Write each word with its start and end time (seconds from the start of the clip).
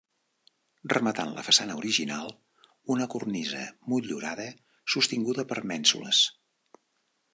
Rematant 0.93 1.33
la 1.33 1.43
façana 1.49 1.75
original, 1.81 2.33
una 2.95 3.07
cornisa 3.15 3.61
motllurada 3.93 4.49
sostinguda 4.95 5.47
per 5.53 5.61
mènsules. 5.75 6.23